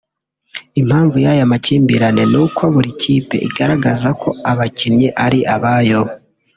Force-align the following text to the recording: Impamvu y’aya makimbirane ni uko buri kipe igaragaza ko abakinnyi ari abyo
Impamvu 0.81 1.15
y’aya 1.25 1.51
makimbirane 1.51 2.23
ni 2.31 2.37
uko 2.43 2.61
buri 2.73 2.91
kipe 3.01 3.35
igaragaza 3.47 4.07
ko 4.21 4.29
abakinnyi 4.51 5.07
ari 5.25 5.39
abyo 5.55 6.01